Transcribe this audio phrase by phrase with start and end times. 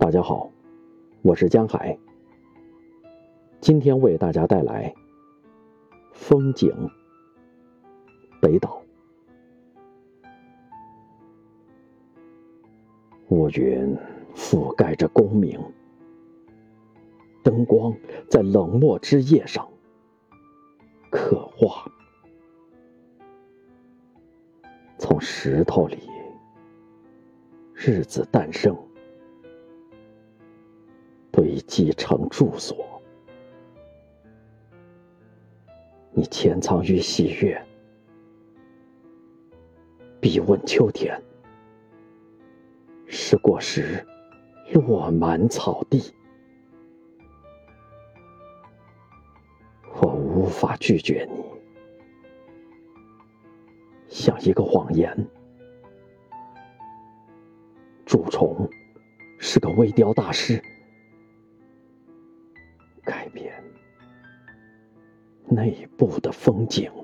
[0.00, 0.50] 大家好，
[1.20, 1.96] 我是江海。
[3.60, 4.94] 今天为大家带来
[6.14, 6.74] 风景。
[8.40, 8.80] 北岛，
[13.28, 13.94] 乌云
[14.34, 15.60] 覆盖着功名，
[17.42, 17.94] 灯光
[18.30, 19.68] 在冷漠之夜上
[21.10, 21.84] 刻画，
[24.96, 25.98] 从石头里
[27.74, 28.74] 日子诞生。
[31.40, 33.00] 堆积成住所，
[36.12, 37.58] 你潜藏于喜悦，
[40.20, 41.18] 必问秋天，
[43.06, 44.06] 是果实
[44.74, 46.12] 落满草地。
[50.02, 51.42] 我无法拒绝你，
[54.08, 55.26] 像一个谎言。
[58.04, 58.68] 蛀虫
[59.38, 60.62] 是个微雕大师。
[63.04, 63.52] 改变
[65.48, 66.99] 内部的风景。